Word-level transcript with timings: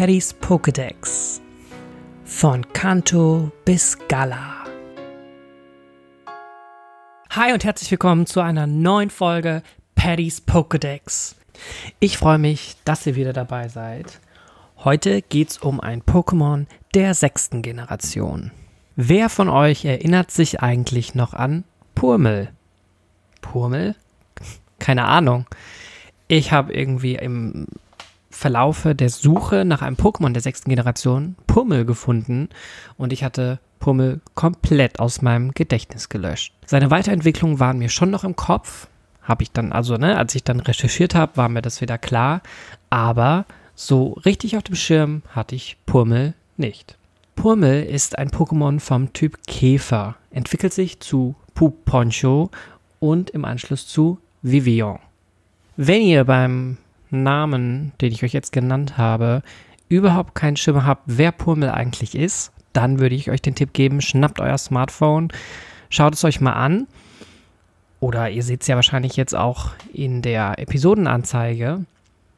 Paddys 0.00 0.34
Pokédex. 0.40 1.42
Von 2.24 2.66
Kanto 2.72 3.52
bis 3.66 3.98
Gala. 4.08 4.64
Hi 7.28 7.52
und 7.52 7.64
herzlich 7.64 7.90
willkommen 7.90 8.24
zu 8.24 8.40
einer 8.40 8.66
neuen 8.66 9.10
Folge 9.10 9.62
Paddys 9.96 10.40
Pokédex. 10.46 11.34
Ich 11.98 12.16
freue 12.16 12.38
mich, 12.38 12.76
dass 12.86 13.06
ihr 13.06 13.14
wieder 13.14 13.34
dabei 13.34 13.68
seid. 13.68 14.20
Heute 14.78 15.20
geht 15.20 15.50
es 15.50 15.58
um 15.58 15.80
ein 15.80 16.00
Pokémon 16.00 16.64
der 16.94 17.12
sechsten 17.12 17.60
Generation. 17.60 18.52
Wer 18.96 19.28
von 19.28 19.50
euch 19.50 19.84
erinnert 19.84 20.30
sich 20.30 20.62
eigentlich 20.62 21.14
noch 21.14 21.34
an 21.34 21.64
Purmel? 21.94 22.48
Purmel? 23.42 23.96
Keine 24.78 25.04
Ahnung. 25.04 25.44
Ich 26.26 26.52
habe 26.52 26.72
irgendwie 26.72 27.16
im 27.16 27.66
Verlaufe 28.30 28.94
der 28.94 29.10
Suche 29.10 29.64
nach 29.64 29.82
einem 29.82 29.96
Pokémon 29.96 30.32
der 30.32 30.42
sechsten 30.42 30.70
Generation 30.70 31.36
Pummel 31.46 31.84
gefunden 31.84 32.48
und 32.96 33.12
ich 33.12 33.24
hatte 33.24 33.58
Pummel 33.80 34.20
komplett 34.34 35.00
aus 35.00 35.20
meinem 35.20 35.52
Gedächtnis 35.52 36.08
gelöscht. 36.08 36.54
Seine 36.66 36.90
Weiterentwicklungen 36.90 37.58
waren 37.58 37.78
mir 37.78 37.88
schon 37.88 38.10
noch 38.10 38.24
im 38.24 38.36
Kopf, 38.36 38.86
habe 39.22 39.42
ich 39.42 39.50
dann 39.50 39.72
also, 39.72 39.96
ne, 39.96 40.16
als 40.16 40.34
ich 40.34 40.44
dann 40.44 40.60
recherchiert 40.60 41.14
habe, 41.14 41.36
war 41.36 41.48
mir 41.48 41.62
das 41.62 41.80
wieder 41.80 41.98
klar, 41.98 42.42
aber 42.88 43.46
so 43.74 44.12
richtig 44.24 44.56
auf 44.56 44.62
dem 44.62 44.76
Schirm 44.76 45.22
hatte 45.30 45.54
ich 45.54 45.76
Pummel 45.86 46.34
nicht. 46.56 46.96
Pummel 47.34 47.84
ist 47.84 48.18
ein 48.18 48.30
Pokémon 48.30 48.80
vom 48.80 49.12
Typ 49.12 49.38
Käfer, 49.46 50.16
entwickelt 50.30 50.72
sich 50.72 51.00
zu 51.00 51.34
Puponcho 51.54 52.50
und 52.98 53.30
im 53.30 53.44
Anschluss 53.44 53.86
zu 53.86 54.18
Vivian. 54.42 54.98
Wenn 55.76 56.02
ihr 56.02 56.24
beim 56.24 56.76
Namen, 57.10 57.92
den 58.00 58.12
ich 58.12 58.22
euch 58.24 58.32
jetzt 58.32 58.52
genannt 58.52 58.98
habe, 58.98 59.42
überhaupt 59.88 60.34
keinen 60.34 60.56
Schimmer 60.56 60.86
habt, 60.86 61.02
wer 61.06 61.32
Purmel 61.32 61.70
eigentlich 61.70 62.14
ist, 62.14 62.52
dann 62.72 63.00
würde 63.00 63.14
ich 63.14 63.30
euch 63.30 63.42
den 63.42 63.54
Tipp 63.54 63.72
geben, 63.72 64.00
schnappt 64.00 64.40
euer 64.40 64.58
Smartphone, 64.58 65.28
schaut 65.88 66.14
es 66.14 66.24
euch 66.24 66.40
mal 66.40 66.52
an. 66.52 66.86
Oder 67.98 68.30
ihr 68.30 68.42
seht 68.42 68.62
es 68.62 68.68
ja 68.68 68.76
wahrscheinlich 68.76 69.16
jetzt 69.16 69.34
auch 69.34 69.72
in 69.92 70.22
der 70.22 70.58
Episodenanzeige. 70.58 71.84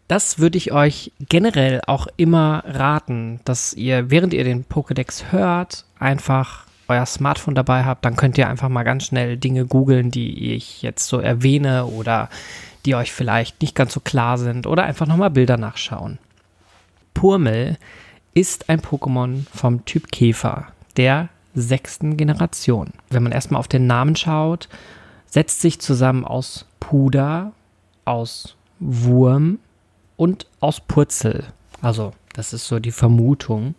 Das 0.08 0.38
würde 0.38 0.58
ich 0.58 0.72
euch 0.72 1.12
generell 1.28 1.80
auch 1.86 2.08
immer 2.16 2.64
raten, 2.66 3.40
dass 3.44 3.72
ihr, 3.72 4.10
während 4.10 4.34
ihr 4.34 4.44
den 4.44 4.64
Pokédex 4.64 5.30
hört, 5.30 5.84
einfach 5.98 6.66
euer 6.88 7.06
Smartphone 7.06 7.54
dabei 7.54 7.84
habt. 7.84 8.04
Dann 8.04 8.16
könnt 8.16 8.36
ihr 8.38 8.48
einfach 8.48 8.68
mal 8.68 8.82
ganz 8.82 9.06
schnell 9.06 9.36
Dinge 9.36 9.64
googeln, 9.66 10.10
die 10.10 10.54
ich 10.54 10.82
jetzt 10.82 11.06
so 11.06 11.20
erwähne 11.20 11.86
oder 11.86 12.28
die 12.86 12.94
euch 12.94 13.12
vielleicht 13.12 13.60
nicht 13.62 13.74
ganz 13.74 13.92
so 13.92 14.00
klar 14.00 14.38
sind 14.38 14.66
oder 14.66 14.84
einfach 14.84 15.06
nochmal 15.06 15.30
Bilder 15.30 15.56
nachschauen. 15.56 16.18
Purmel 17.14 17.78
ist 18.34 18.68
ein 18.68 18.80
Pokémon 18.80 19.44
vom 19.54 19.84
Typ 19.84 20.10
Käfer, 20.10 20.68
der 20.96 21.28
sechsten 21.54 22.16
Generation. 22.16 22.92
Wenn 23.10 23.22
man 23.22 23.32
erstmal 23.32 23.60
auf 23.60 23.68
den 23.68 23.86
Namen 23.86 24.16
schaut, 24.16 24.68
setzt 25.26 25.60
sich 25.60 25.80
zusammen 25.80 26.24
aus 26.24 26.66
Puder, 26.80 27.52
aus 28.04 28.56
Wurm 28.80 29.58
und 30.16 30.46
aus 30.60 30.80
Purzel. 30.80 31.44
Also, 31.82 32.12
das 32.34 32.52
ist 32.52 32.66
so 32.66 32.78
die 32.78 32.92
Vermutung, 32.92 33.74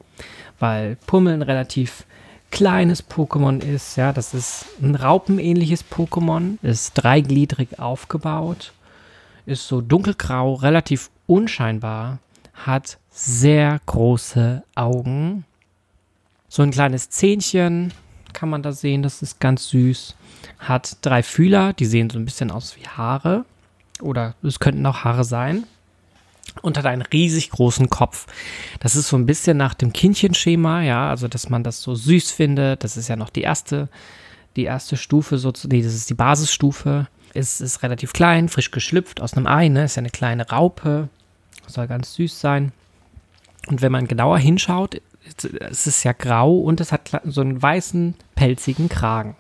weil 0.59 0.97
Pummel 1.07 1.33
ein 1.33 1.41
relativ 1.41 2.05
kleines 2.51 3.03
Pokémon 3.09 3.59
ist. 3.63 3.95
Ja, 3.95 4.13
das 4.13 4.35
ist 4.35 4.65
ein 4.81 4.95
raupenähnliches 4.95 5.83
Pokémon, 5.91 6.57
ist 6.61 6.93
dreigliedrig 6.93 7.79
aufgebaut 7.79 8.71
ist 9.45 9.67
so 9.67 9.81
dunkelgrau, 9.81 10.53
relativ 10.55 11.09
unscheinbar, 11.27 12.19
hat 12.53 12.97
sehr 13.09 13.79
große 13.85 14.63
Augen. 14.75 15.45
So 16.47 16.63
ein 16.63 16.71
kleines 16.71 17.09
Zähnchen 17.09 17.93
kann 18.33 18.49
man 18.49 18.63
da 18.63 18.71
sehen, 18.71 19.03
das 19.03 19.21
ist 19.21 19.39
ganz 19.39 19.69
süß. 19.69 20.15
Hat 20.59 20.97
drei 21.01 21.23
Fühler, 21.23 21.73
die 21.73 21.85
sehen 21.85 22.09
so 22.09 22.17
ein 22.17 22.25
bisschen 22.25 22.51
aus 22.51 22.75
wie 22.77 22.87
Haare. 22.87 23.45
Oder 24.01 24.35
es 24.43 24.59
könnten 24.59 24.85
auch 24.85 25.03
Haare 25.03 25.23
sein. 25.23 25.63
Und 26.61 26.77
hat 26.77 26.85
einen 26.85 27.01
riesig 27.01 27.49
großen 27.51 27.89
Kopf. 27.89 28.27
Das 28.79 28.95
ist 28.95 29.07
so 29.07 29.17
ein 29.17 29.25
bisschen 29.25 29.57
nach 29.57 29.73
dem 29.73 29.93
Kindchenschema, 29.93 30.81
ja, 30.81 31.09
also 31.09 31.27
dass 31.27 31.49
man 31.49 31.63
das 31.63 31.81
so 31.81 31.95
süß 31.95 32.31
findet. 32.31 32.83
Das 32.83 32.97
ist 32.97 33.07
ja 33.07 33.15
noch 33.15 33.29
die 33.29 33.41
erste, 33.41 33.87
die 34.55 34.65
erste 34.65 34.97
Stufe, 34.97 35.37
so, 35.37 35.53
nee, 35.67 35.81
das 35.81 35.93
ist 35.93 36.09
die 36.09 36.15
Basisstufe 36.15 37.07
ist, 37.33 37.61
ist 37.61 37.83
relativ 37.83 38.13
klein, 38.13 38.49
frisch 38.49 38.71
geschlüpft 38.71 39.21
aus 39.21 39.33
einem 39.33 39.47
Ei, 39.47 39.67
ne? 39.67 39.85
Ist 39.85 39.95
ja 39.95 40.01
eine 40.01 40.09
kleine 40.09 40.49
Raupe. 40.49 41.09
Soll 41.67 41.87
ganz 41.87 42.13
süß 42.15 42.39
sein. 42.39 42.71
Und 43.67 43.81
wenn 43.81 43.91
man 43.91 44.07
genauer 44.07 44.39
hinschaut, 44.39 45.01
es 45.59 45.87
ist 45.87 46.03
ja 46.03 46.11
grau 46.11 46.57
und 46.57 46.81
es 46.81 46.91
hat 46.91 47.21
so 47.23 47.41
einen 47.41 47.61
weißen, 47.61 48.15
pelzigen 48.35 48.89
Kragen. 48.89 49.35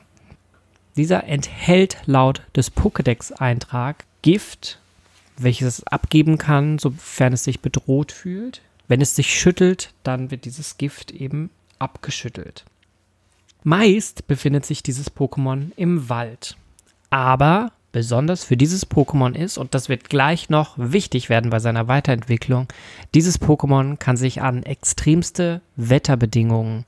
Dieser 0.95 1.25
enthält 1.25 1.97
laut 2.05 2.41
des 2.55 2.71
Pokédex-Eintrag 2.71 4.05
Gift, 4.21 4.79
welches 5.37 5.79
es 5.79 5.87
abgeben 5.87 6.37
kann, 6.37 6.79
sofern 6.79 7.33
es 7.33 7.43
sich 7.43 7.59
bedroht 7.59 8.11
fühlt. 8.11 8.61
Wenn 8.87 9.01
es 9.01 9.15
sich 9.15 9.37
schüttelt, 9.37 9.93
dann 10.03 10.31
wird 10.31 10.45
dieses 10.45 10.77
Gift 10.77 11.11
eben 11.11 11.49
abgeschüttelt. 11.79 12.63
Meist 13.63 14.27
befindet 14.27 14.65
sich 14.65 14.83
dieses 14.83 15.11
Pokémon 15.11 15.71
im 15.75 16.09
Wald. 16.09 16.57
Aber 17.09 17.71
besonders 17.93 18.43
für 18.43 18.57
dieses 18.57 18.89
Pokémon 18.89 19.33
ist, 19.33 19.57
und 19.57 19.73
das 19.73 19.87
wird 19.87 20.09
gleich 20.09 20.49
noch 20.49 20.73
wichtig 20.77 21.29
werden 21.29 21.49
bei 21.49 21.59
seiner 21.59 21.87
Weiterentwicklung, 21.87 22.67
dieses 23.13 23.39
Pokémon 23.39 23.95
kann 23.95 24.17
sich 24.17 24.41
an 24.41 24.63
extremste 24.63 25.61
Wetterbedingungen 25.77 26.85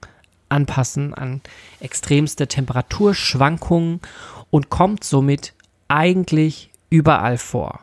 anpassen, 0.49 1.13
an 1.13 1.41
extremste 1.79 2.47
Temperaturschwankungen 2.47 4.01
und 4.49 4.69
kommt 4.69 5.05
somit 5.05 5.53
eigentlich 5.87 6.71
überall 6.89 7.37
vor. 7.37 7.79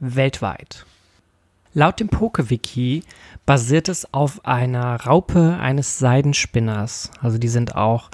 Weltweit. 0.00 0.84
Laut 1.74 2.00
dem 2.00 2.08
PokeWiki 2.08 3.04
basiert 3.46 3.88
es 3.88 4.12
auf 4.12 4.44
einer 4.44 5.00
Raupe 5.04 5.58
eines 5.60 5.98
Seidenspinners. 5.98 7.10
Also 7.20 7.38
die 7.38 7.48
sind 7.48 7.76
auch 7.76 8.10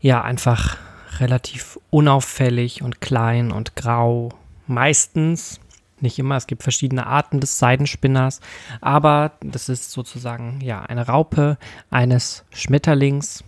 ja 0.00 0.22
einfach 0.22 0.76
relativ 1.22 1.78
unauffällig 1.90 2.82
und 2.82 3.00
klein 3.00 3.52
und 3.52 3.76
grau. 3.76 4.30
Meistens, 4.66 5.60
nicht 6.00 6.18
immer, 6.18 6.36
es 6.36 6.48
gibt 6.48 6.62
verschiedene 6.64 7.06
Arten 7.06 7.40
des 7.40 7.58
Seidenspinners, 7.58 8.40
aber 8.80 9.32
das 9.40 9.68
ist 9.68 9.92
sozusagen 9.92 10.60
ja 10.60 10.82
eine 10.82 11.06
Raupe 11.06 11.58
eines 11.90 12.44
Schmetterlings, 12.52 13.44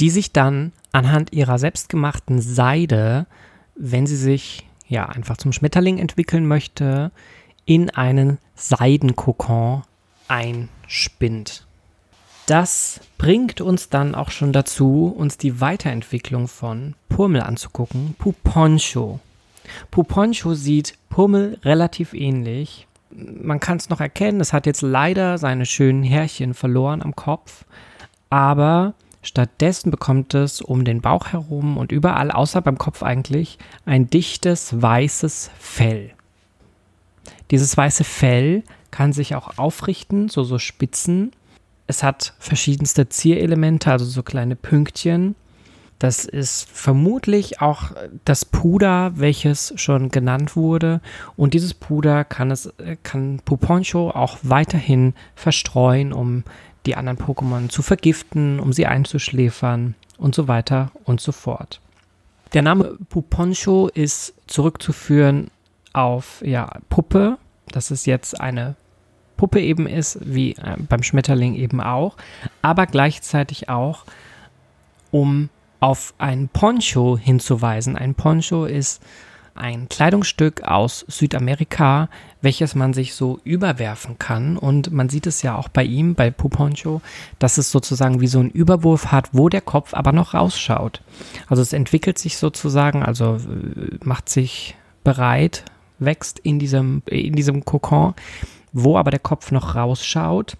die 0.00 0.10
sich 0.10 0.32
dann 0.32 0.72
anhand 0.92 1.32
ihrer 1.32 1.58
selbstgemachten 1.58 2.40
Seide, 2.40 3.26
wenn 3.76 4.06
sie 4.06 4.16
sich 4.16 4.66
ja 4.88 5.06
einfach 5.06 5.36
zum 5.36 5.52
Schmetterling 5.52 5.98
entwickeln 5.98 6.46
möchte, 6.46 7.12
in 7.64 7.90
einen 7.90 8.38
Seidenkokon 8.54 9.82
einspinnt. 10.26 11.67
Das 12.48 13.00
bringt 13.18 13.60
uns 13.60 13.90
dann 13.90 14.14
auch 14.14 14.30
schon 14.30 14.54
dazu, 14.54 15.14
uns 15.14 15.36
die 15.36 15.60
Weiterentwicklung 15.60 16.48
von 16.48 16.94
Purmel 17.10 17.42
anzugucken. 17.42 18.14
Puponcho. 18.18 19.20
Puponcho 19.90 20.54
sieht 20.54 20.94
Pummel 21.10 21.58
relativ 21.62 22.14
ähnlich. 22.14 22.86
Man 23.10 23.60
kann 23.60 23.76
es 23.76 23.90
noch 23.90 24.00
erkennen, 24.00 24.40
es 24.40 24.54
hat 24.54 24.64
jetzt 24.64 24.80
leider 24.80 25.36
seine 25.36 25.66
schönen 25.66 26.02
Härchen 26.02 26.54
verloren 26.54 27.02
am 27.02 27.14
Kopf, 27.14 27.66
aber 28.30 28.94
stattdessen 29.20 29.90
bekommt 29.90 30.32
es 30.32 30.62
um 30.62 30.86
den 30.86 31.02
Bauch 31.02 31.26
herum 31.26 31.76
und 31.76 31.92
überall, 31.92 32.30
außer 32.30 32.62
beim 32.62 32.78
Kopf 32.78 33.02
eigentlich, 33.02 33.58
ein 33.84 34.08
dichtes 34.08 34.80
weißes 34.80 35.50
Fell. 35.58 36.12
Dieses 37.50 37.76
weiße 37.76 38.04
Fell 38.04 38.62
kann 38.90 39.12
sich 39.12 39.34
auch 39.34 39.58
aufrichten, 39.58 40.30
so 40.30 40.44
so 40.44 40.58
Spitzen 40.58 41.32
es 41.88 42.02
hat 42.02 42.34
verschiedenste 42.38 43.08
Zierelemente, 43.08 43.90
also 43.90 44.04
so 44.04 44.22
kleine 44.22 44.54
Pünktchen. 44.54 45.34
Das 45.98 46.26
ist 46.26 46.68
vermutlich 46.68 47.60
auch 47.60 47.90
das 48.24 48.44
Puder, 48.44 49.12
welches 49.16 49.72
schon 49.76 50.10
genannt 50.10 50.54
wurde. 50.54 51.00
Und 51.34 51.54
dieses 51.54 51.74
Puder 51.74 52.24
kann 52.24 52.52
es, 52.52 52.72
kann 53.02 53.40
Puponcho 53.44 54.10
auch 54.10 54.38
weiterhin 54.42 55.14
verstreuen, 55.34 56.12
um 56.12 56.44
die 56.86 56.94
anderen 56.94 57.18
Pokémon 57.18 57.68
zu 57.68 57.82
vergiften, 57.82 58.60
um 58.60 58.72
sie 58.72 58.86
einzuschläfern 58.86 59.96
und 60.18 60.36
so 60.36 60.46
weiter 60.46 60.92
und 61.04 61.20
so 61.20 61.32
fort. 61.32 61.80
Der 62.52 62.62
Name 62.62 62.96
Puponcho 63.08 63.88
ist 63.88 64.34
zurückzuführen 64.46 65.50
auf 65.94 66.42
ja, 66.44 66.70
Puppe. 66.90 67.38
Das 67.72 67.90
ist 67.90 68.06
jetzt 68.06 68.40
eine 68.40 68.76
Puppe 69.38 69.62
eben 69.62 69.86
ist, 69.86 70.18
wie 70.20 70.52
äh, 70.52 70.76
beim 70.86 71.02
Schmetterling 71.02 71.54
eben 71.54 71.80
auch, 71.80 72.16
aber 72.60 72.86
gleichzeitig 72.86 73.70
auch, 73.70 74.04
um 75.10 75.48
auf 75.80 76.12
ein 76.18 76.48
Poncho 76.48 77.16
hinzuweisen. 77.16 77.96
Ein 77.96 78.14
Poncho 78.14 78.66
ist 78.66 79.00
ein 79.54 79.88
Kleidungsstück 79.88 80.62
aus 80.62 81.04
Südamerika, 81.08 82.08
welches 82.40 82.74
man 82.74 82.94
sich 82.94 83.14
so 83.14 83.40
überwerfen 83.44 84.18
kann. 84.18 84.56
Und 84.56 84.92
man 84.92 85.08
sieht 85.08 85.26
es 85.26 85.42
ja 85.42 85.56
auch 85.56 85.68
bei 85.68 85.84
ihm, 85.84 86.14
bei 86.14 86.30
Puponcho, 86.30 87.00
dass 87.38 87.58
es 87.58 87.70
sozusagen 87.70 88.20
wie 88.20 88.28
so 88.28 88.38
einen 88.38 88.50
Überwurf 88.50 89.06
hat, 89.06 89.30
wo 89.32 89.48
der 89.48 89.60
Kopf 89.60 89.94
aber 89.94 90.12
noch 90.12 90.34
rausschaut. 90.34 91.00
Also 91.48 91.62
es 91.62 91.72
entwickelt 91.72 92.18
sich 92.18 92.36
sozusagen, 92.36 93.02
also 93.02 93.36
äh, 93.36 93.98
macht 94.04 94.28
sich 94.28 94.76
bereit, 95.02 95.64
wächst 95.98 96.38
in 96.38 96.58
diesem, 96.58 97.02
in 97.06 97.34
diesem 97.34 97.64
Kokon, 97.64 98.14
wo 98.72 98.96
aber 98.96 99.10
der 99.10 99.20
Kopf 99.20 99.50
noch 99.50 99.74
rausschaut. 99.74 100.56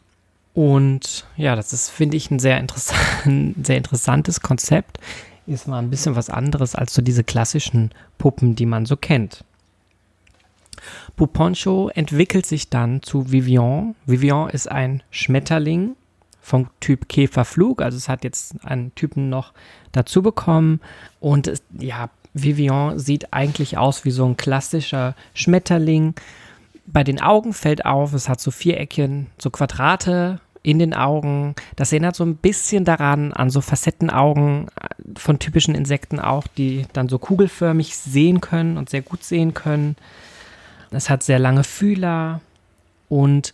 Und 0.55 1.27
ja, 1.37 1.55
das 1.55 1.73
ist, 1.73 1.91
finde 1.91 2.17
ich, 2.17 2.31
ein 2.31 2.39
sehr, 2.39 2.59
interessant, 2.59 3.55
sehr 3.67 3.77
interessantes 3.77 4.41
Konzept. 4.41 4.99
Ist 5.47 5.69
mal 5.69 5.79
ein 5.79 5.91
bisschen 5.91 6.17
was 6.17 6.31
anderes 6.31 6.75
als 6.75 6.93
so 6.93 7.01
diese 7.01 7.25
klassischen 7.25 7.91
Puppen, 8.19 8.55
die 8.55 8.67
man 8.67 8.85
so 8.85 8.97
kennt. 8.97 9.45
Puponcho 11.17 11.89
entwickelt 11.89 12.47
sich 12.47 12.69
dann 12.69 13.03
zu 13.03 13.33
Vivian. 13.33 13.95
Vivian 14.07 14.51
ist 14.51 14.71
ein 14.71 15.03
Schmetterling 15.11 15.97
vom 16.41 16.69
Typ 16.81 17.09
Käferflug, 17.09 17.83
also 17.83 17.97
es 17.97 18.09
hat 18.09 18.25
jetzt 18.25 18.65
einen 18.65 18.95
Typen 18.95 19.29
noch 19.29 19.53
dazu 19.93 20.23
bekommen 20.23 20.81
und 21.21 21.47
es, 21.47 21.63
ja, 21.79 22.11
Vivian 22.33 22.99
sieht 22.99 23.33
eigentlich 23.33 23.79
aus 23.79 24.05
wie 24.05 24.11
so 24.11 24.25
ein 24.25 24.37
klassischer 24.37 25.15
Schmetterling. 25.35 26.15
Bei 26.91 27.05
den 27.05 27.21
Augen 27.21 27.53
fällt 27.53 27.85
auf, 27.85 28.15
es 28.15 28.31
hat 28.31 28.41
so 28.41 28.51
Viereckchen, 28.51 29.27
so 29.37 29.51
Quadrate 29.51 30.41
in 30.63 30.79
den 30.79 30.95
Augen. 30.95 31.55
Das 31.77 31.93
erinnert 31.93 32.17
so 32.17 32.25
ein 32.25 32.37
bisschen 32.37 32.87
daran, 32.87 33.35
an 33.35 33.51
so 33.51 33.61
Facettenaugen 33.61 34.69
äh, 34.69 35.19
von 35.19 35.39
typischen 35.39 35.75
Insekten 35.75 36.19
auch, 36.19 36.47
die 36.47 36.87
dann 36.95 37.11
so 37.11 37.19
kugelförmig 37.19 37.95
sehen 37.95 38.41
können 38.41 38.79
und 38.79 38.89
sehr 38.89 39.03
gut 39.03 39.23
sehen 39.23 39.53
können. 39.53 39.97
Es 40.91 41.11
hat 41.11 41.23
sehr 41.23 41.39
lange 41.39 41.63
Fühler 41.63 42.41
und 43.11 43.53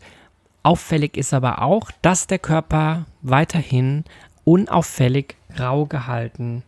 auffällig 0.63 1.17
ist 1.17 1.35
aber 1.35 1.61
auch, 1.63 1.91
dass 2.03 2.29
der 2.29 2.39
Körper 2.39 3.05
weiterhin 3.21 4.05
unauffällig 4.45 5.35
grau 5.57 5.87
gehalten 5.87 6.63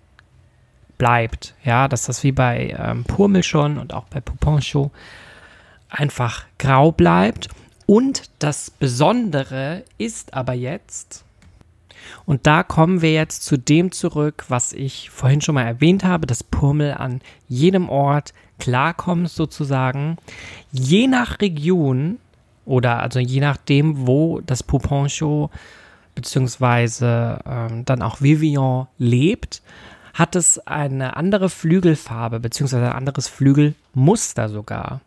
bleibt. 0.99 1.55
Ja, 1.63 1.87
dass 1.87 2.07
das 2.07 2.25
wie 2.25 2.33
bei 2.33 2.77
ähm, 2.77 3.05
Purmel 3.05 3.45
schon 3.45 3.79
und 3.79 3.95
auch 3.95 4.07
bei 4.09 4.21
Puponcho 4.21 4.91
einfach 5.89 6.45
grau 6.59 6.93
bleibt 6.93 7.49
und 7.87 8.31
das 8.39 8.71
Besondere 8.71 9.85
ist 9.99 10.35
aber 10.35 10.53
jetzt, 10.53 11.25
und 12.25 12.47
da 12.47 12.63
kommen 12.63 13.03
wir 13.03 13.13
jetzt 13.13 13.45
zu 13.45 13.57
dem 13.57 13.93
zurück, 13.93 14.45
was 14.49 14.73
ich 14.73 15.11
vorhin 15.11 15.41
schon 15.41 15.55
mal 15.55 15.67
erwähnt 15.67 16.05
habe, 16.05 16.27
dass 16.27 16.45
Purmel 16.45 16.95
an 16.95 17.21
jedem 17.49 17.89
Ort 17.89 18.33
klarkommt 18.59 19.31
sozusagen. 19.31 20.17
Je 20.73 21.07
nach 21.07 21.41
Region 21.41 22.19
oder 22.65 23.01
also 23.01 23.19
je 23.19 23.41
nachdem, 23.41 24.07
wo 24.07 24.41
das 24.41 24.63
Puponcho 24.63 25.51
beziehungsweise 26.15 27.41
ähm, 27.47 27.85
dann 27.85 28.03
auch 28.03 28.21
Vivian 28.21 28.87
lebt, 28.99 29.63
hat 30.15 30.35
es 30.35 30.59
eine 30.67 31.17
andere 31.17 31.51
Flügelfarbe 31.51 32.41
beziehungsweise 32.41 32.87
ein 32.87 32.97
anderes 32.97 33.29
Flügelmuster 33.29 34.49
sogar. 34.49 35.01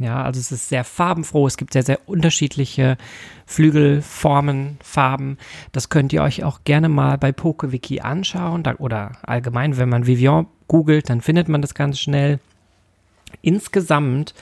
Ja, 0.00 0.22
also 0.22 0.40
es 0.40 0.50
ist 0.50 0.70
sehr 0.70 0.82
farbenfroh. 0.82 1.46
Es 1.46 1.58
gibt 1.58 1.74
sehr, 1.74 1.82
sehr 1.82 2.08
unterschiedliche 2.08 2.96
Flügelformen, 3.44 4.78
Farben. 4.82 5.36
Das 5.72 5.90
könnt 5.90 6.14
ihr 6.14 6.22
euch 6.22 6.42
auch 6.42 6.60
gerne 6.64 6.88
mal 6.88 7.18
bei 7.18 7.32
PokeWiki 7.32 8.00
anschauen 8.00 8.62
da, 8.62 8.76
oder 8.78 9.12
allgemein, 9.22 9.76
wenn 9.76 9.90
man 9.90 10.06
Vivian 10.06 10.46
googelt, 10.68 11.10
dann 11.10 11.20
findet 11.20 11.50
man 11.50 11.60
das 11.60 11.74
ganz 11.74 12.00
schnell. 12.00 12.40
Insgesamt 13.42 14.34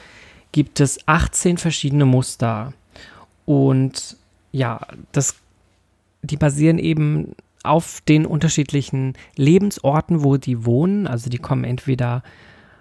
gibt 0.53 0.79
es 0.79 1.05
18 1.07 1.57
verschiedene 1.57 2.05
Muster 2.05 2.73
und 3.45 4.15
ja, 4.53 4.79
das, 5.11 5.35
die 6.21 6.37
basieren 6.37 6.79
eben 6.79 7.35
auf 7.63 7.99
den 8.07 8.25
unterschiedlichen 8.25 9.13
Lebensorten, 9.35 10.23
wo 10.23 10.37
die 10.37 10.65
wohnen. 10.65 11.05
Also 11.05 11.29
die 11.29 11.37
kommen 11.37 11.65
entweder 11.65 12.23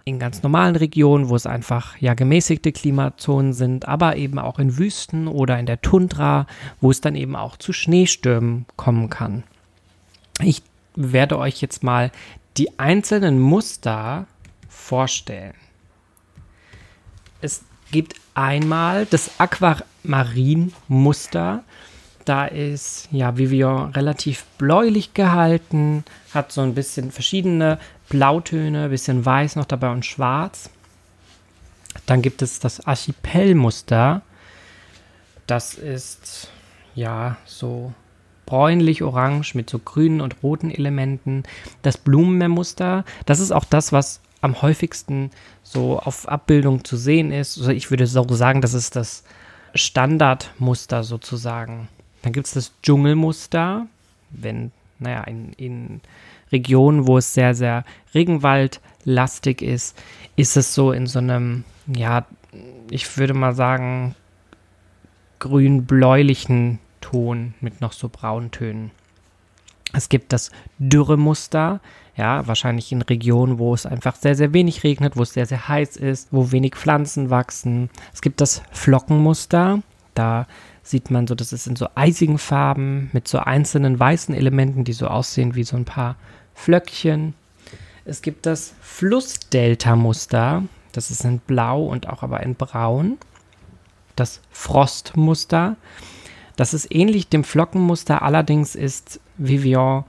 in 0.09 0.19
ganz 0.19 0.43
normalen 0.43 0.77
Regionen, 0.77 1.29
wo 1.29 1.37
es 1.37 1.47
einfach 1.47 1.97
ja 1.99 2.15
gemäßigte 2.15 2.73
Klimazonen 2.73 3.53
sind, 3.53 3.87
aber 3.87 4.17
eben 4.17 4.39
auch 4.39 4.59
in 4.59 4.79
Wüsten 4.79 5.29
oder 5.29 5.59
in 5.59 5.67
der 5.67 5.81
Tundra, 5.81 6.47
wo 6.81 6.91
es 6.91 7.01
dann 7.01 7.15
eben 7.15 7.37
auch 7.37 7.57
zu 7.57 7.73
Schneestürmen 7.73 8.67
kommen 8.77 9.11
kann. 9.11 9.45
Ich 10.41 10.63
werde 10.95 11.39
euch 11.39 11.61
jetzt 11.61 11.83
mal 11.83 12.11
die 12.57 12.79
einzelnen 12.79 13.41
Muster 13.41 14.27
vorstellen. 14.69 15.55
Es 17.41 17.63
gibt 17.93 18.15
einmal 18.35 19.07
das 19.07 19.31
Aquamarin-Muster. 19.39 21.63
Da 22.25 22.47
ist 22.47 23.09
ja 23.11 23.39
Vivian 23.39 23.93
relativ 23.93 24.45
bläulich 24.59 25.15
gehalten, 25.15 26.05
hat 26.35 26.53
so 26.53 26.61
ein 26.61 26.75
bisschen 26.75 27.11
verschiedene 27.11 27.79
Blautöne, 28.09 28.89
bisschen 28.89 29.25
weiß 29.25 29.57
noch 29.57 29.67
dabei 29.67 29.91
und 29.91 30.07
schwarz. 30.07 30.71
Dann 32.07 32.23
gibt 32.23 32.43
es 32.43 32.61
das 32.61 32.87
Archipelmuster. 32.87 34.23
Das 35.47 35.75
ist 35.75 36.49
ja 36.95 37.37
so 37.45 37.93
bräunlich-orange 38.47 39.55
mit 39.55 39.69
so 39.69 39.79
grünen 39.79 40.21
und 40.21 40.43
roten 40.43 40.71
Elementen. 40.71 41.43
Das 41.83 41.99
Blumenmeermuster, 41.99 43.05
das 43.27 43.41
ist 43.41 43.53
auch 43.53 43.65
das, 43.65 43.93
was 43.93 44.21
am 44.41 44.63
häufigsten 44.63 45.31
so 45.63 45.99
auf 45.99 46.29
Abbildung 46.29 46.85
zu 46.85 46.97
sehen 46.97 47.33
ist. 47.33 47.59
Also 47.59 47.71
ich 47.71 47.91
würde 47.91 48.07
so 48.07 48.27
sagen, 48.31 48.63
das 48.63 48.73
ist 48.73 48.97
das 48.97 49.25
Standardmuster 49.75 51.05
sozusagen. 51.05 51.89
Dann 52.23 52.33
gibt 52.33 52.47
es 52.47 52.55
das 52.55 52.73
Dschungelmuster, 52.83 53.87
wenn, 54.31 54.73
naja, 54.99 55.25
in, 55.25 55.53
in 55.55 56.01
Regionen, 56.53 57.07
wo 57.07 57.19
es 57.19 57.35
sehr, 57.35 57.55
sehr 57.55 57.85
regenwaldlastig 58.15 59.63
ist, 59.63 59.97
ist 60.37 60.57
es 60.57 60.75
so 60.75 60.93
in 60.93 61.07
so 61.07 61.19
einem, 61.19 61.65
ja, 61.87 62.27
ich 62.91 63.19
würde 63.19 63.35
mal 63.35 63.55
sagen, 63.55 64.15
grün-bläulichen 65.39 66.79
Ton 67.01 67.55
mit 67.61 67.81
noch 67.81 67.93
so 67.93 68.09
Brauntönen. 68.09 68.91
Es 69.93 70.09
gibt 70.09 70.33
das 70.33 70.51
Dürremuster, 70.79 71.81
ja, 72.17 72.47
wahrscheinlich 72.47 72.93
in 72.93 73.01
Regionen, 73.01 73.59
wo 73.59 73.73
es 73.73 73.87
einfach 73.87 74.17
sehr, 74.17 74.35
sehr 74.35 74.53
wenig 74.53 74.85
regnet, 74.85 75.17
wo 75.17 75.23
es 75.23 75.33
sehr, 75.33 75.47
sehr 75.47 75.69
heiß 75.69 75.97
ist, 75.97 76.29
wo 76.31 76.53
wenig 76.53 76.75
Pflanzen 76.75 77.31
wachsen. 77.31 77.89
Es 78.13 78.21
gibt 78.21 78.41
das 78.41 78.63
Flockenmuster, 78.73 79.83
da 80.15 80.47
sieht 80.83 81.11
man 81.11 81.27
so, 81.27 81.35
das 81.35 81.53
ist 81.53 81.67
in 81.67 81.77
so 81.77 81.89
eisigen 81.95 82.39
Farben 82.39 83.11
mit 83.13 83.29
so 83.29 83.39
einzelnen 83.39 83.99
weißen 83.99 84.35
Elementen, 84.35 84.85
die 84.85 84.93
so 84.93 85.07
aussehen 85.07 85.55
wie 85.55 85.65
so 85.65 85.77
ein 85.77 85.85
paar 85.85 86.17
Flöckchen. 86.59 87.35
Es 88.05 88.21
gibt 88.21 88.45
das 88.45 88.75
Flussdelta-Muster. 88.81 90.65
Das 90.93 91.11
ist 91.11 91.25
in 91.25 91.39
Blau 91.39 91.85
und 91.85 92.09
auch 92.09 92.23
aber 92.23 92.43
in 92.43 92.57
Braun. 92.57 93.17
Das 94.17 94.41
Frostmuster. 94.51 95.77
Das 96.57 96.75
ist 96.75 96.93
ähnlich 96.93 97.29
dem 97.29 97.45
Flockenmuster, 97.45 98.23
allerdings 98.23 98.75
ist 98.75 99.21
Vivian 99.37 100.05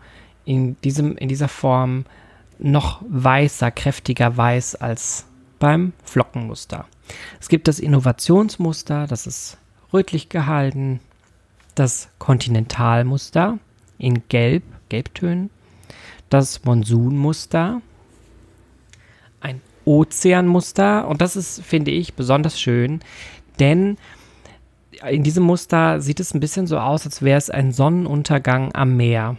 in, 0.46 0.82
diesem, 0.82 1.16
in 1.18 1.30
dieser 1.30 1.48
Form 1.48 2.06
noch 2.58 3.04
weißer, 3.08 3.70
kräftiger 3.70 4.36
weiß 4.36 4.76
als 4.76 5.28
beim 5.60 5.94
Flockenmuster. 6.04 6.88
Es 7.40 7.50
gibt 7.50 7.68
das 7.68 7.80
Innovationsmuster, 7.80 9.06
das 9.06 9.28
ist 9.28 9.60
rötlich 9.94 10.30
gehalten. 10.30 11.00
Das 11.76 12.10
Kontinentalmuster 12.18 13.60
in 14.00 14.24
Gelb, 14.28 14.64
Gelbtönen 14.90 15.52
das 16.30 16.64
Monsunmuster, 16.64 17.82
ein 19.42 19.62
Ozeanmuster 19.86 21.08
und 21.08 21.22
das 21.22 21.36
ist, 21.36 21.62
finde 21.62 21.92
ich, 21.92 22.14
besonders 22.14 22.60
schön, 22.60 23.00
denn 23.60 23.98
in 25.08 25.24
diesem 25.24 25.44
Muster 25.44 26.02
sieht 26.02 26.20
es 26.20 26.34
ein 26.34 26.40
bisschen 26.40 26.68
so 26.68 26.78
aus, 26.78 27.06
als 27.06 27.22
wäre 27.22 27.38
es 27.38 27.50
ein 27.50 27.72
Sonnenuntergang 27.72 28.74
am 28.74 28.98
Meer 28.98 29.38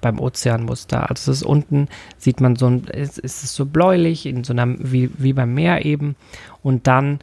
beim 0.00 0.18
Ozeanmuster. 0.18 1.08
Also 1.10 1.30
es 1.30 1.38
ist 1.38 1.42
unten, 1.42 1.88
sieht 2.18 2.40
man 2.40 2.56
so 2.56 2.66
ein, 2.66 2.84
ist, 2.84 3.18
ist 3.18 3.42
so 3.54 3.66
bläulich, 3.66 4.26
in 4.26 4.44
so 4.44 4.52
einer, 4.52 4.74
wie, 4.78 5.10
wie 5.18 5.32
beim 5.32 5.54
Meer 5.54 5.84
eben. 5.84 6.16
Und 6.62 6.86
dann, 6.86 7.20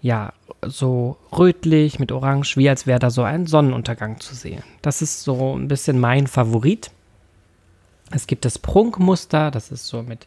ja, 0.00 0.32
so 0.62 1.16
rötlich 1.36 1.98
mit 1.98 2.12
Orange, 2.12 2.56
wie 2.56 2.68
als 2.68 2.86
wäre 2.86 2.98
da 2.98 3.10
so 3.10 3.22
ein 3.22 3.46
Sonnenuntergang 3.46 4.20
zu 4.20 4.34
sehen. 4.34 4.62
Das 4.82 5.02
ist 5.02 5.22
so 5.22 5.56
ein 5.56 5.68
bisschen 5.68 5.98
mein 5.98 6.26
Favorit. 6.26 6.90
Es 8.12 8.26
gibt 8.26 8.44
das 8.44 8.58
Prunkmuster, 8.58 9.50
das 9.50 9.72
ist 9.72 9.86
so 9.86 10.02
mit 10.02 10.26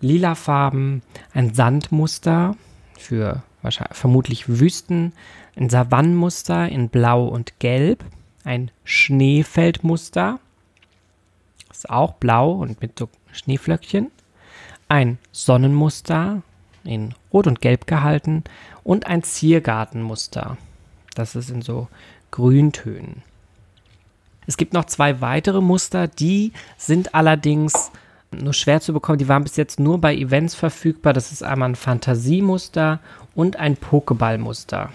lila 0.00 0.34
Farben, 0.34 1.02
ein 1.32 1.54
Sandmuster 1.54 2.56
für 2.98 3.42
wahrscheinlich, 3.62 3.96
vermutlich 3.96 4.48
Wüsten, 4.48 5.12
ein 5.56 5.70
Savannenmuster 5.70 6.68
in 6.68 6.90
Blau 6.90 7.24
und 7.26 7.58
Gelb, 7.60 8.04
ein 8.44 8.70
Schneefeldmuster, 8.84 10.38
ist 11.70 11.88
auch 11.88 12.14
blau 12.14 12.52
und 12.52 12.80
mit 12.82 12.98
so 12.98 13.08
Schneeflöckchen, 13.32 14.10
ein 14.88 15.18
Sonnenmuster, 15.32 16.42
in 16.84 17.14
Rot 17.32 17.46
und 17.46 17.62
Gelb 17.62 17.86
gehalten 17.86 18.44
und 18.82 19.06
ein 19.06 19.22
Ziergartenmuster. 19.22 20.58
Das 21.14 21.34
ist 21.34 21.48
in 21.48 21.62
so 21.62 21.88
Grüntönen. 22.30 23.22
Es 24.46 24.56
gibt 24.56 24.72
noch 24.72 24.84
zwei 24.84 25.20
weitere 25.20 25.60
Muster, 25.60 26.08
die 26.08 26.52
sind 26.76 27.14
allerdings 27.14 27.90
nur 28.30 28.52
schwer 28.52 28.80
zu 28.80 28.92
bekommen. 28.92 29.18
Die 29.18 29.28
waren 29.28 29.44
bis 29.44 29.56
jetzt 29.56 29.78
nur 29.78 30.00
bei 30.00 30.14
Events 30.14 30.54
verfügbar. 30.54 31.12
Das 31.12 31.32
ist 31.32 31.42
einmal 31.42 31.70
ein 31.70 31.76
Fantasiemuster 31.76 33.00
und 33.34 33.56
ein 33.56 33.76
Pokéballmuster. 33.76 34.88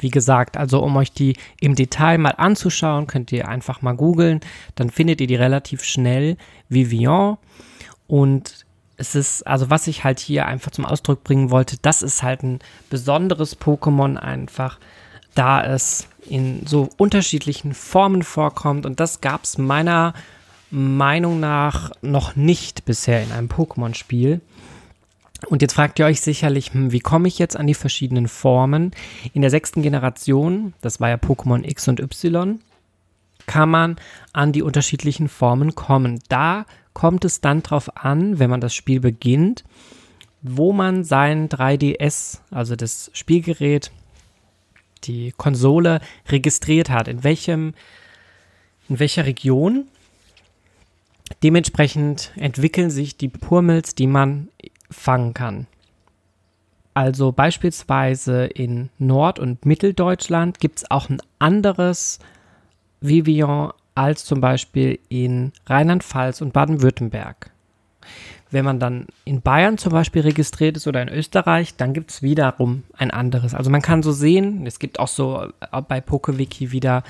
Wie 0.00 0.10
gesagt, 0.10 0.56
also 0.56 0.82
um 0.82 0.96
euch 0.96 1.12
die 1.12 1.36
im 1.60 1.74
Detail 1.74 2.18
mal 2.18 2.34
anzuschauen, 2.36 3.06
könnt 3.06 3.32
ihr 3.32 3.48
einfach 3.48 3.82
mal 3.82 3.94
googeln. 3.94 4.40
Dann 4.76 4.90
findet 4.90 5.20
ihr 5.20 5.26
die 5.26 5.34
relativ 5.34 5.82
schnell. 5.84 6.36
Vivian. 6.68 7.38
Und 8.06 8.64
es 8.96 9.14
ist, 9.14 9.46
also 9.46 9.70
was 9.70 9.86
ich 9.86 10.04
halt 10.04 10.18
hier 10.18 10.46
einfach 10.46 10.70
zum 10.70 10.84
Ausdruck 10.84 11.24
bringen 11.24 11.50
wollte, 11.50 11.76
das 11.80 12.02
ist 12.02 12.22
halt 12.22 12.42
ein 12.42 12.58
besonderes 12.90 13.58
Pokémon 13.58 14.16
einfach, 14.16 14.78
da 15.34 15.62
es 15.64 16.08
in 16.30 16.66
so 16.66 16.88
unterschiedlichen 16.96 17.74
Formen 17.74 18.22
vorkommt. 18.22 18.86
Und 18.86 19.00
das 19.00 19.20
gab 19.20 19.44
es 19.44 19.58
meiner 19.58 20.14
Meinung 20.70 21.40
nach 21.40 21.90
noch 22.02 22.36
nicht 22.36 22.84
bisher 22.84 23.22
in 23.22 23.32
einem 23.32 23.48
Pokémon-Spiel. 23.48 24.40
Und 25.46 25.62
jetzt 25.62 25.74
fragt 25.74 25.98
ihr 25.98 26.06
euch 26.06 26.20
sicherlich, 26.20 26.72
hm, 26.72 26.92
wie 26.92 27.00
komme 27.00 27.28
ich 27.28 27.38
jetzt 27.38 27.56
an 27.56 27.66
die 27.66 27.74
verschiedenen 27.74 28.28
Formen? 28.28 28.90
In 29.32 29.42
der 29.42 29.50
sechsten 29.50 29.82
Generation, 29.82 30.74
das 30.80 31.00
war 31.00 31.08
ja 31.08 31.16
Pokémon 31.16 31.64
X 31.64 31.88
und 31.88 32.00
Y, 32.00 32.60
kann 33.46 33.70
man 33.70 33.96
an 34.32 34.52
die 34.52 34.62
unterschiedlichen 34.62 35.28
Formen 35.28 35.74
kommen. 35.74 36.20
Da 36.28 36.66
kommt 36.92 37.24
es 37.24 37.40
dann 37.40 37.62
drauf 37.62 37.96
an, 37.96 38.38
wenn 38.38 38.50
man 38.50 38.60
das 38.60 38.74
Spiel 38.74 39.00
beginnt, 39.00 39.64
wo 40.42 40.72
man 40.72 41.04
sein 41.04 41.48
3DS, 41.48 42.40
also 42.50 42.76
das 42.76 43.10
Spielgerät, 43.14 43.90
die 45.00 45.32
Konsole 45.36 46.00
registriert 46.28 46.90
hat, 46.90 47.08
in 47.08 47.24
welchem, 47.24 47.74
in 48.88 48.98
welcher 48.98 49.26
Region. 49.26 49.86
Dementsprechend 51.42 52.32
entwickeln 52.36 52.90
sich 52.90 53.16
die 53.16 53.28
Purmels, 53.28 53.94
die 53.94 54.06
man 54.06 54.48
fangen 54.90 55.34
kann. 55.34 55.66
Also 56.94 57.30
beispielsweise 57.30 58.46
in 58.46 58.90
Nord- 58.98 59.38
und 59.38 59.64
Mitteldeutschland 59.64 60.58
gibt 60.58 60.78
es 60.78 60.90
auch 60.90 61.08
ein 61.08 61.22
anderes 61.38 62.18
Vivian 63.00 63.72
als 63.94 64.24
zum 64.24 64.40
Beispiel 64.40 64.98
in 65.08 65.52
Rheinland-Pfalz 65.66 66.40
und 66.40 66.52
Baden-Württemberg. 66.52 67.50
Wenn 68.50 68.64
man 68.64 68.80
dann 68.80 69.06
in 69.24 69.42
Bayern 69.42 69.78
zum 69.78 69.92
Beispiel 69.92 70.22
registriert 70.22 70.76
ist 70.76 70.86
oder 70.86 71.02
in 71.02 71.08
Österreich, 71.08 71.76
dann 71.76 71.92
gibt 71.92 72.10
es 72.10 72.22
wiederum 72.22 72.84
ein 72.96 73.10
anderes. 73.10 73.54
Also 73.54 73.70
man 73.70 73.82
kann 73.82 74.02
so 74.02 74.12
sehen, 74.12 74.66
es 74.66 74.78
gibt 74.78 74.98
auch 74.98 75.08
so 75.08 75.48
äh, 75.60 75.82
bei 75.82 76.00
PokeWiki 76.00 76.72
wieder 76.72 77.02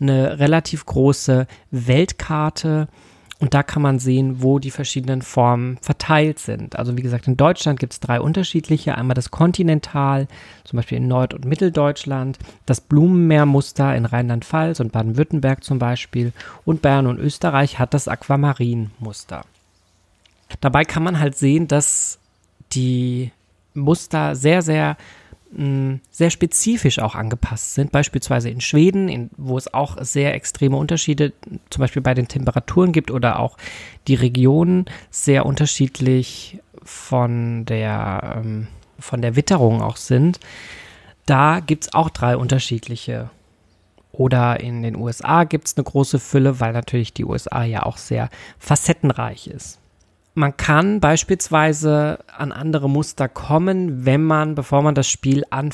eine 0.00 0.38
relativ 0.38 0.86
große 0.86 1.46
Weltkarte 1.70 2.88
und 3.38 3.52
da 3.52 3.62
kann 3.62 3.82
man 3.82 3.98
sehen, 3.98 4.42
wo 4.42 4.58
die 4.58 4.70
verschiedenen 4.70 5.20
Formen 5.20 5.76
verteilt 5.82 6.38
sind. 6.38 6.78
Also 6.78 6.96
wie 6.96 7.02
gesagt, 7.02 7.28
in 7.28 7.36
Deutschland 7.36 7.78
gibt 7.78 7.92
es 7.92 8.00
drei 8.00 8.18
unterschiedliche. 8.18 8.96
Einmal 8.96 9.14
das 9.14 9.30
Kontinental, 9.30 10.26
zum 10.64 10.78
Beispiel 10.78 10.98
in 10.98 11.08
Nord- 11.08 11.34
und 11.34 11.44
Mitteldeutschland, 11.44 12.38
das 12.64 12.80
Blumenmeermuster 12.80 13.94
in 13.94 14.06
Rheinland-Pfalz 14.06 14.80
und 14.80 14.92
Baden-Württemberg 14.92 15.62
zum 15.62 15.78
Beispiel 15.78 16.32
und 16.64 16.80
Bayern 16.80 17.06
und 17.06 17.18
Österreich 17.18 17.78
hat 17.78 17.92
das 17.92 18.08
Aquamarin-Muster. 18.08 19.44
Dabei 20.60 20.84
kann 20.84 21.02
man 21.02 21.18
halt 21.18 21.36
sehen, 21.36 21.68
dass 21.68 22.18
die 22.72 23.32
Muster 23.74 24.34
sehr, 24.34 24.62
sehr 24.62 24.96
sehr 26.10 26.30
spezifisch 26.30 26.98
auch 26.98 27.14
angepasst 27.14 27.74
sind. 27.74 27.92
Beispielsweise 27.92 28.50
in 28.50 28.60
Schweden, 28.60 29.08
in, 29.08 29.30
wo 29.36 29.56
es 29.56 29.72
auch 29.72 29.96
sehr 30.00 30.34
extreme 30.34 30.76
Unterschiede 30.76 31.32
zum 31.70 31.80
Beispiel 31.80 32.02
bei 32.02 32.14
den 32.14 32.28
Temperaturen 32.28 32.92
gibt 32.92 33.10
oder 33.10 33.38
auch 33.38 33.56
die 34.06 34.16
Regionen 34.16 34.86
sehr 35.10 35.46
unterschiedlich 35.46 36.58
von 36.82 37.64
der, 37.64 38.42
ähm, 38.44 38.66
von 38.98 39.22
der 39.22 39.36
Witterung 39.36 39.82
auch 39.82 39.96
sind. 39.96 40.40
Da 41.26 41.60
gibt 41.60 41.84
es 41.84 41.94
auch 41.94 42.10
drei 42.10 42.36
unterschiedliche. 42.36 43.30
Oder 44.12 44.60
in 44.60 44.82
den 44.82 44.96
USA 44.96 45.44
gibt 45.44 45.68
es 45.68 45.76
eine 45.76 45.84
große 45.84 46.18
Fülle, 46.18 46.60
weil 46.60 46.72
natürlich 46.72 47.12
die 47.12 47.24
USA 47.24 47.64
ja 47.64 47.84
auch 47.84 47.98
sehr 47.98 48.30
facettenreich 48.58 49.46
ist. 49.46 49.78
Man 50.38 50.54
kann 50.54 51.00
beispielsweise 51.00 52.18
an 52.36 52.52
andere 52.52 52.90
Muster 52.90 53.26
kommen, 53.26 54.04
wenn 54.04 54.22
man, 54.22 54.54
bevor 54.54 54.82
man 54.82 54.94
das 54.94 55.08
Spiel 55.08 55.44
an, 55.48 55.70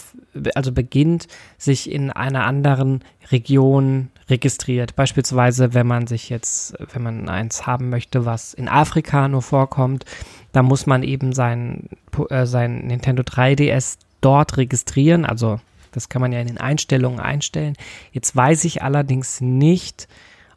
also 0.55 0.71
beginnt, 0.71 1.27
sich 1.59 1.91
in 1.91 2.13
einer 2.13 2.45
anderen 2.45 3.03
Region 3.33 4.11
registriert. 4.31 4.95
Beispielsweise, 4.95 5.75
wenn 5.75 5.89
man 5.89 6.07
sich 6.07 6.31
jetzt, 6.31 6.77
wenn 6.93 7.03
man 7.03 7.29
eins 7.29 7.67
haben 7.67 7.89
möchte, 7.89 8.25
was 8.25 8.55
in 8.55 8.69
Afrika 8.69 9.27
nur 9.27 9.43
vorkommt, 9.43 10.05
dann 10.53 10.67
muss 10.67 10.87
man 10.87 11.03
eben 11.03 11.33
sein, 11.33 11.89
äh, 12.31 12.47
sein 12.47 12.87
Nintendo 12.87 13.25
3DS 13.25 13.99
dort 14.21 14.59
registrieren. 14.59 15.27
Also 15.27 15.59
das 15.91 16.09
kann 16.09 16.23
man 16.23 16.31
ja 16.31 16.39
in 16.39 16.47
den 16.47 16.59
Einstellungen 16.59 17.19
einstellen. 17.19 17.75
Jetzt 18.13 18.37
weiß 18.37 18.65
ich 18.65 18.81
allerdings 18.81 19.41
nicht, 19.41 20.07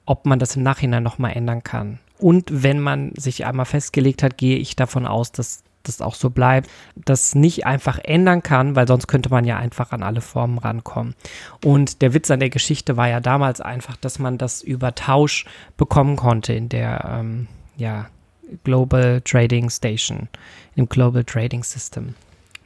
ob 0.05 0.27
man 0.27 0.37
das 0.37 0.55
im 0.55 0.61
Nachhinein 0.61 1.01
nochmal 1.01 1.33
ändern 1.33 1.63
kann. 1.63 1.97
Und 2.17 2.63
wenn 2.63 2.79
man 2.79 3.11
sich 3.15 3.45
einmal 3.45 3.65
festgelegt 3.65 4.23
hat, 4.23 4.37
gehe 4.37 4.57
ich 4.57 4.75
davon 4.75 5.05
aus, 5.05 5.31
dass 5.31 5.63
das 5.87 6.01
auch 6.01 6.15
so 6.15 6.29
bleibt, 6.29 6.69
das 6.95 7.35
nicht 7.35 7.65
einfach 7.65 7.99
ändern 8.03 8.43
kann, 8.43 8.75
weil 8.75 8.87
sonst 8.87 9.07
könnte 9.07 9.29
man 9.29 9.45
ja 9.45 9.57
einfach 9.57 9.91
an 9.91 10.03
alle 10.03 10.21
Formen 10.21 10.57
rankommen. 10.57 11.15
Und 11.63 12.01
der 12.01 12.13
Witz 12.13 12.31
an 12.31 12.39
der 12.39 12.49
Geschichte 12.49 12.97
war 12.97 13.07
ja 13.07 13.19
damals 13.19 13.61
einfach, 13.61 13.95
dass 13.97 14.19
man 14.19 14.37
das 14.37 14.61
über 14.61 14.95
Tausch 14.95 15.45
bekommen 15.77 16.15
konnte 16.15 16.53
in 16.53 16.69
der 16.69 17.19
ähm, 17.19 17.47
ja, 17.77 18.07
Global 18.63 19.21
Trading 19.21 19.69
Station, 19.69 20.27
im 20.75 20.87
Global 20.89 21.23
Trading 21.23 21.63
System, 21.63 22.15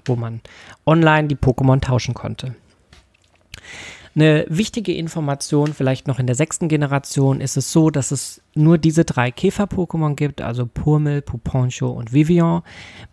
wo 0.06 0.16
man 0.16 0.42
online 0.86 1.28
die 1.28 1.36
Pokémon 1.36 1.82
tauschen 1.82 2.14
konnte. 2.14 2.56
Eine 4.16 4.46
wichtige 4.50 4.94
Information, 4.94 5.74
vielleicht 5.74 6.08
noch 6.08 6.20
in 6.20 6.28
der 6.28 6.36
sechsten 6.36 6.68
Generation, 6.68 7.42
ist 7.42 7.58
es 7.58 7.72
so, 7.72 7.90
dass 7.90 8.12
es 8.12 8.42
nur 8.56 8.78
diese 8.78 9.06
drei 9.06 9.32
Käfer-Pokémon 9.32 10.16
gibt, 10.16 10.42
also 10.42 10.66
Purmel, 10.66 11.22
Puponcho 11.22 11.90
und 11.90 12.12
Vivian. 12.12 12.64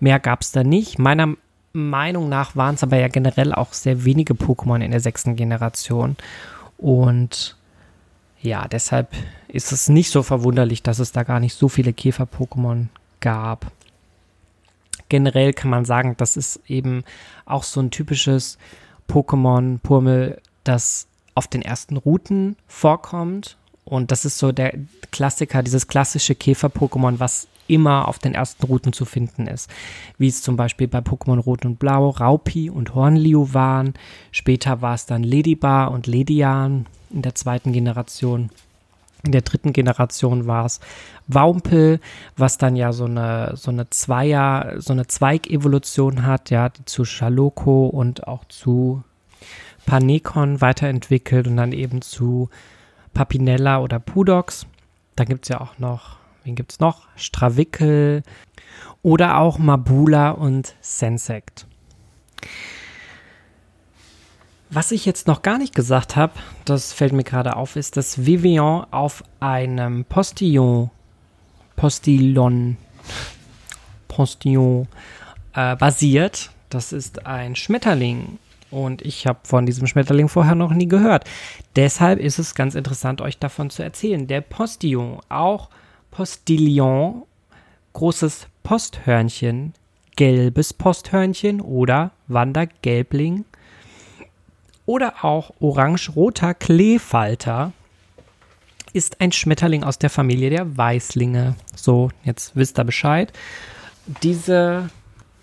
Mehr 0.00 0.18
gab 0.18 0.40
es 0.40 0.52
da 0.52 0.64
nicht. 0.64 0.98
Meiner 0.98 1.34
Meinung 1.72 2.28
nach 2.28 2.56
waren 2.56 2.76
es 2.76 2.82
aber 2.82 2.98
ja 2.98 3.08
generell 3.08 3.52
auch 3.52 3.72
sehr 3.74 4.04
wenige 4.04 4.34
Pokémon 4.34 4.82
in 4.82 4.90
der 4.90 5.00
sechsten 5.00 5.36
Generation. 5.36 6.16
Und 6.78 7.56
ja, 8.40 8.66
deshalb 8.66 9.12
ist 9.48 9.72
es 9.72 9.88
nicht 9.88 10.10
so 10.10 10.22
verwunderlich, 10.22 10.82
dass 10.82 10.98
es 10.98 11.12
da 11.12 11.22
gar 11.22 11.40
nicht 11.40 11.54
so 11.54 11.68
viele 11.68 11.92
Käfer-Pokémon 11.92 12.86
gab. 13.20 13.70
Generell 15.08 15.52
kann 15.52 15.70
man 15.70 15.84
sagen, 15.84 16.14
das 16.16 16.36
ist 16.36 16.60
eben 16.66 17.04
auch 17.44 17.62
so 17.62 17.80
ein 17.80 17.90
typisches 17.90 18.58
Pokémon 19.08 19.78
Purmel 19.78 20.40
das 20.68 21.06
auf 21.34 21.46
den 21.46 21.62
ersten 21.62 21.96
Routen 21.96 22.56
vorkommt. 22.66 23.56
Und 23.84 24.10
das 24.10 24.24
ist 24.24 24.38
so 24.38 24.52
der 24.52 24.74
Klassiker, 25.12 25.62
dieses 25.62 25.86
klassische 25.86 26.34
Käfer-Pokémon, 26.34 27.20
was 27.20 27.46
immer 27.68 28.08
auf 28.08 28.18
den 28.18 28.34
ersten 28.34 28.64
Routen 28.66 28.92
zu 28.92 29.04
finden 29.04 29.46
ist. 29.46 29.70
Wie 30.18 30.28
es 30.28 30.42
zum 30.42 30.56
Beispiel 30.56 30.88
bei 30.88 30.98
Pokémon 30.98 31.38
Rot 31.38 31.64
und 31.64 31.78
Blau 31.78 32.10
Raupi 32.10 32.70
und 32.70 32.94
Hornliu 32.94 33.48
waren. 33.52 33.94
Später 34.32 34.82
war 34.82 34.94
es 34.94 35.06
dann 35.06 35.22
Ladybar 35.22 35.90
und 35.90 36.06
Ledian 36.06 36.86
in 37.10 37.22
der 37.22 37.34
zweiten 37.34 37.72
Generation. 37.72 38.50
In 39.24 39.32
der 39.32 39.42
dritten 39.42 39.72
Generation 39.72 40.46
war 40.46 40.66
es 40.66 40.80
Waumpe, 41.26 41.98
was 42.36 42.58
dann 42.58 42.76
ja 42.76 42.92
so 42.92 43.06
eine, 43.06 43.56
so 43.56 43.70
eine 43.70 43.90
Zweier, 43.90 44.74
so 44.78 44.92
eine 44.92 45.08
Zweigevolution 45.08 46.24
hat, 46.24 46.50
ja, 46.50 46.68
die 46.68 46.84
zu 46.84 47.04
Schaloko 47.04 47.86
und 47.86 48.28
auch 48.28 48.44
zu 48.44 49.02
Panekon 49.86 50.60
weiterentwickelt 50.60 51.46
und 51.46 51.56
dann 51.56 51.72
eben 51.72 52.02
zu 52.02 52.50
Papinella 53.14 53.78
oder 53.78 53.98
Pudox. 53.98 54.66
Da 55.14 55.24
gibt 55.24 55.46
es 55.46 55.48
ja 55.48 55.60
auch 55.60 55.78
noch, 55.78 56.16
wen 56.44 56.54
gibt 56.54 56.72
es 56.72 56.80
noch? 56.80 57.06
Stravickel 57.16 58.22
oder 59.02 59.38
auch 59.38 59.58
Mabula 59.58 60.30
und 60.32 60.74
Sensect. 60.80 61.66
Was 64.68 64.90
ich 64.90 65.06
jetzt 65.06 65.28
noch 65.28 65.42
gar 65.42 65.58
nicht 65.58 65.74
gesagt 65.74 66.16
habe, 66.16 66.32
das 66.64 66.92
fällt 66.92 67.12
mir 67.12 67.22
gerade 67.22 67.56
auf, 67.56 67.76
ist, 67.76 67.96
dass 67.96 68.26
Vivian 68.26 68.84
auf 68.90 69.22
einem 69.38 70.04
Postillon, 70.04 70.90
Postillon, 71.76 72.76
Postillon 74.08 74.88
äh, 75.54 75.76
basiert. 75.76 76.50
Das 76.68 76.92
ist 76.92 77.26
ein 77.26 77.54
Schmetterling 77.54 78.38
und 78.76 79.00
ich 79.02 79.26
habe 79.26 79.38
von 79.44 79.64
diesem 79.64 79.86
Schmetterling 79.86 80.28
vorher 80.28 80.54
noch 80.54 80.72
nie 80.72 80.86
gehört. 80.86 81.24
Deshalb 81.76 82.20
ist 82.20 82.38
es 82.38 82.54
ganz 82.54 82.74
interessant, 82.74 83.22
euch 83.22 83.38
davon 83.38 83.70
zu 83.70 83.82
erzählen. 83.82 84.26
Der 84.26 84.42
Postillon, 84.42 85.20
auch 85.30 85.70
Postillon, 86.10 87.22
großes 87.94 88.48
Posthörnchen, 88.62 89.72
Gelbes 90.16 90.74
Posthörnchen 90.74 91.60
oder 91.60 92.10
Wandergelbling 92.28 93.44
oder 94.84 95.24
auch 95.24 95.52
orange-roter 95.60 96.54
Kleefalter 96.54 97.72
ist 98.92 99.20
ein 99.20 99.32
Schmetterling 99.32 99.84
aus 99.84 99.98
der 99.98 100.10
Familie 100.10 100.50
der 100.50 100.76
Weißlinge. 100.76 101.54
So, 101.74 102.10
jetzt 102.24 102.56
wisst 102.56 102.78
ihr 102.78 102.84
Bescheid. 102.84 103.32
Diese 104.22 104.88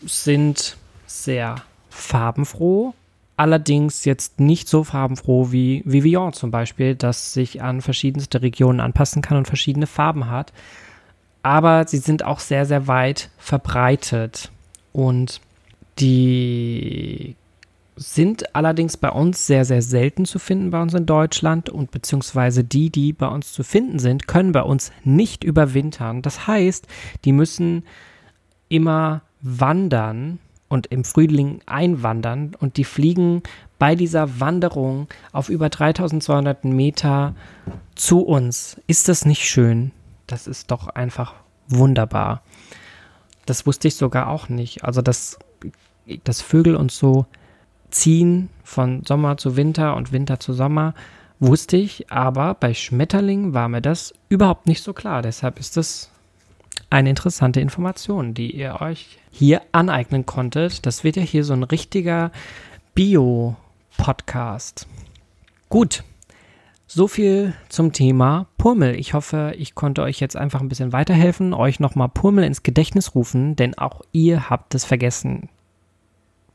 sind 0.05 0.77
sehr 1.05 1.55
farbenfroh, 1.89 2.93
allerdings 3.37 4.05
jetzt 4.05 4.39
nicht 4.39 4.67
so 4.67 4.83
farbenfroh 4.83 5.51
wie 5.51 5.81
Vivian 5.85 6.33
zum 6.33 6.51
Beispiel, 6.51 6.95
das 6.95 7.33
sich 7.33 7.61
an 7.61 7.81
verschiedenste 7.81 8.41
Regionen 8.41 8.79
anpassen 8.79 9.21
kann 9.21 9.37
und 9.37 9.47
verschiedene 9.47 9.87
Farben 9.87 10.29
hat. 10.29 10.53
Aber 11.41 11.87
sie 11.87 11.97
sind 11.97 12.23
auch 12.23 12.39
sehr, 12.39 12.65
sehr 12.65 12.87
weit 12.87 13.29
verbreitet. 13.37 14.51
Und 14.93 15.41
die 15.99 17.35
sind 17.95 18.55
allerdings 18.55 18.97
bei 18.97 19.09
uns 19.09 19.45
sehr, 19.45 19.65
sehr 19.65 19.81
selten 19.81 20.25
zu 20.25 20.39
finden 20.39 20.71
bei 20.71 20.81
uns 20.81 20.93
in 20.93 21.05
Deutschland 21.05 21.69
und 21.69 21.91
beziehungsweise 21.91 22.63
die, 22.63 22.89
die 22.89 23.13
bei 23.13 23.27
uns 23.27 23.53
zu 23.53 23.63
finden 23.63 23.99
sind, 23.99 24.27
können 24.27 24.51
bei 24.51 24.63
uns 24.63 24.91
nicht 25.03 25.43
überwintern. 25.43 26.21
Das 26.21 26.47
heißt, 26.47 26.87
die 27.25 27.31
müssen 27.31 27.83
immer 28.69 29.21
wandern 29.41 30.39
und 30.73 30.87
im 30.87 31.03
Frühling 31.03 31.61
einwandern 31.67 32.55
und 32.59 32.77
die 32.77 32.83
fliegen 32.83 33.43
bei 33.77 33.93
dieser 33.93 34.39
Wanderung 34.39 35.07
auf 35.31 35.49
über 35.49 35.69
3200 35.69 36.65
Meter 36.65 37.35
zu 37.93 38.21
uns. 38.21 38.81
Ist 38.87 39.07
das 39.07 39.23
nicht 39.25 39.45
schön? 39.47 39.91
Das 40.25 40.47
ist 40.47 40.71
doch 40.71 40.87
einfach 40.87 41.35
wunderbar. 41.67 42.41
Das 43.45 43.67
wusste 43.67 43.87
ich 43.87 43.95
sogar 43.95 44.29
auch 44.29 44.49
nicht. 44.49 44.83
Also, 44.83 45.01
dass, 45.01 45.37
dass 46.23 46.41
Vögel 46.41 46.75
uns 46.75 46.97
so 46.97 47.27
ziehen 47.91 48.49
von 48.63 49.03
Sommer 49.05 49.37
zu 49.37 49.55
Winter 49.55 49.95
und 49.95 50.11
Winter 50.11 50.39
zu 50.39 50.53
Sommer, 50.53 50.95
wusste 51.39 51.77
ich, 51.77 52.09
aber 52.09 52.55
bei 52.55 52.73
Schmetterlingen 52.73 53.53
war 53.53 53.69
mir 53.69 53.81
das 53.81 54.13
überhaupt 54.27 54.65
nicht 54.65 54.81
so 54.81 54.93
klar. 54.93 55.21
Deshalb 55.21 55.59
ist 55.59 55.77
das 55.77 56.09
eine 56.93 57.09
interessante 57.09 57.59
Information, 57.59 58.35
die 58.35 58.55
ihr 58.55 58.79
euch 58.79 59.17
hier 59.31 59.63
aneignen 59.71 60.27
konntet. 60.27 60.85
Das 60.85 61.03
wird 61.03 61.15
ja 61.15 61.23
hier 61.23 61.43
so 61.43 61.53
ein 61.53 61.63
richtiger 61.63 62.31
Bio-Podcast. 62.93 64.87
Gut, 65.69 66.03
so 66.85 67.07
viel 67.07 67.55
zum 67.67 67.93
Thema 67.93 68.45
Purmel. 68.59 68.95
Ich 68.99 69.15
hoffe, 69.15 69.55
ich 69.57 69.73
konnte 69.73 70.03
euch 70.03 70.19
jetzt 70.19 70.37
einfach 70.37 70.61
ein 70.61 70.69
bisschen 70.69 70.93
weiterhelfen, 70.93 71.55
euch 71.55 71.79
nochmal 71.79 72.09
Purmel 72.09 72.43
ins 72.43 72.61
Gedächtnis 72.61 73.15
rufen, 73.15 73.55
denn 73.55 73.75
auch 73.75 74.01
ihr 74.11 74.51
habt 74.51 74.75
es 74.75 74.85
vergessen. 74.85 75.49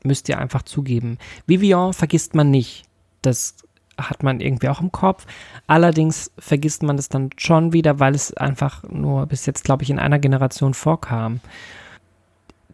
Müsst 0.05 0.29
ihr 0.29 0.37
einfach 0.39 0.61
zugeben. 0.61 1.17
Vivian 1.47 1.91
vergisst 1.91 2.33
man 2.33 2.49
nicht. 2.49 2.85
Das 3.21 3.57
hat 3.99 4.23
man 4.23 4.39
irgendwie 4.39 4.69
auch 4.69 4.81
im 4.81 4.91
Kopf. 4.91 5.25
Allerdings 5.67 6.31
vergisst 6.37 6.83
man 6.83 6.97
es 6.97 7.09
dann 7.09 7.29
schon 7.37 7.73
wieder, 7.73 7.99
weil 7.99 8.15
es 8.15 8.35
einfach 8.35 8.83
nur 8.83 9.25
bis 9.25 9.45
jetzt, 9.45 9.63
glaube 9.63 9.83
ich, 9.83 9.89
in 9.89 9.99
einer 9.99 10.19
Generation 10.19 10.73
vorkam. 10.73 11.39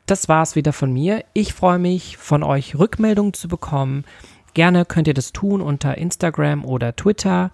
Das 0.05 0.29
war 0.29 0.43
es 0.43 0.55
wieder 0.55 0.73
von 0.73 0.93
mir. 0.93 1.23
Ich 1.33 1.53
freue 1.53 1.79
mich, 1.79 2.17
von 2.17 2.43
euch 2.43 2.77
Rückmeldungen 2.77 3.33
zu 3.33 3.47
bekommen. 3.47 4.05
Gerne 4.53 4.85
könnt 4.85 5.07
ihr 5.07 5.15
das 5.15 5.33
tun 5.33 5.61
unter 5.61 5.97
Instagram 5.97 6.63
oder 6.63 6.95
Twitter. 6.95 7.51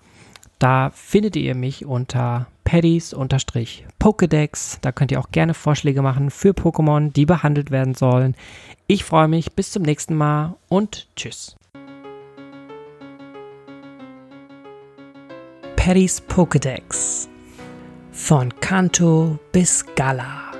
Da 0.59 0.91
findet 0.93 1.35
ihr 1.35 1.55
mich 1.55 1.85
unter 1.85 2.47
Paddies-Pokédex. 2.65 4.77
Da 4.81 4.91
könnt 4.91 5.11
ihr 5.11 5.19
auch 5.19 5.31
gerne 5.31 5.53
Vorschläge 5.53 6.01
machen 6.01 6.29
für 6.29 6.51
Pokémon, 6.51 7.11
die 7.11 7.25
behandelt 7.25 7.71
werden 7.71 7.95
sollen. 7.95 8.35
Ich 8.87 9.03
freue 9.03 9.27
mich. 9.27 9.53
Bis 9.53 9.71
zum 9.71 9.83
nächsten 9.83 10.15
Mal 10.15 10.55
und 10.69 11.07
tschüss. 11.15 11.55
Paddies 15.83 16.21
Pokédex. 16.21 17.27
Von 18.11 18.53
Kanto 18.59 19.39
bis 19.51 19.83
Gala. 19.95 20.50